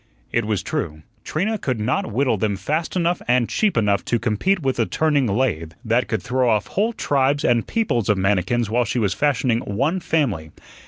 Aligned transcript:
It 0.31 0.45
was 0.45 0.63
true. 0.63 1.03
Trina 1.23 1.59
could 1.59 1.79
not 1.79 2.11
whittle 2.11 2.35
them 2.37 2.55
fast 2.55 2.95
enough 2.95 3.21
and 3.27 3.47
cheap 3.47 3.77
enough 3.77 4.03
to 4.05 4.17
compete 4.17 4.63
with 4.63 4.77
the 4.77 4.87
turning 4.87 5.27
lathe, 5.27 5.73
that 5.85 6.07
could 6.07 6.23
throw 6.23 6.49
off 6.49 6.65
whole 6.73 6.93
tribes 6.93 7.45
and 7.45 7.67
peoples 7.67 8.09
of 8.09 8.17
manikins 8.17 8.67
while 8.67 8.83
she 8.83 8.97
was 8.97 9.13
fashioning 9.13 9.59
one 9.59 9.99
family. 9.99 10.49